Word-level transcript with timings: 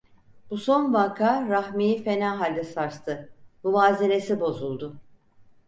Bu 0.53 0.57
son 0.61 0.93
vaka 0.93 1.47
Rahmi'yi 1.49 2.03
fena 2.03 2.39
halde 2.39 2.63
sarstı, 2.63 3.29
muvazenesi 3.63 4.39
bozuldu. 4.39 4.95